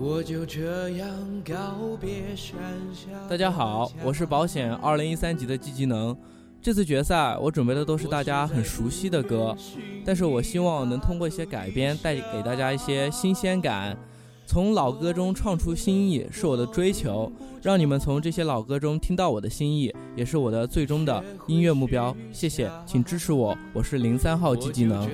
[0.00, 1.06] 我就这样
[1.44, 1.54] 告
[2.00, 2.58] 别山
[2.94, 3.10] 下。
[3.28, 6.16] 大家好，我是保险二零一三级的积极能。
[6.62, 9.54] 这次决赛我准备的都是大家很熟悉的歌，
[10.02, 13.94] 但是我希望能通过一些改编带给大家一些新鲜感。
[14.46, 17.30] 从老歌中唱出新意是我的追求，
[17.62, 22.16] 让你们从这些老歌中听到我的心意，也是我的最终的音乐目标。
[22.32, 25.06] 谢谢，请支持我，我是零三号季技能。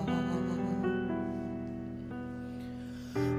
[0.00, 0.17] 我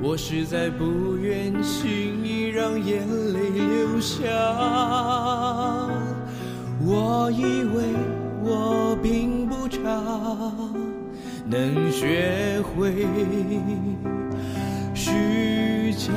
[0.01, 4.25] 我实在不愿轻易让眼泪流下，
[6.81, 7.83] 我以为
[8.41, 9.79] 我并不差。
[11.45, 13.05] 能学会
[14.93, 16.07] 虚假，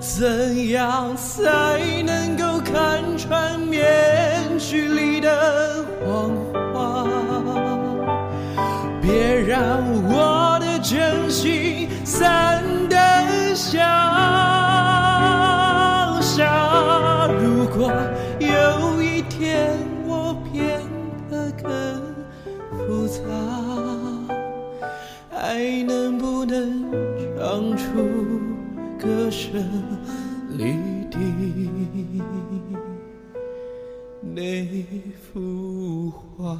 [0.00, 5.11] 怎样才能够看穿面具里
[9.02, 14.00] 别让我的真心散得下。
[18.38, 20.80] 有一天我变
[21.30, 21.68] 得更
[22.86, 23.22] 复杂，
[25.36, 26.84] 爱能不能
[27.38, 27.82] 唱出
[28.98, 29.62] 歌声
[30.50, 30.76] 里
[31.10, 31.18] 的
[34.22, 34.84] 那
[35.32, 36.58] 幅画？